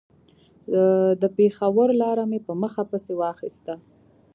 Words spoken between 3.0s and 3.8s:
واخيسته.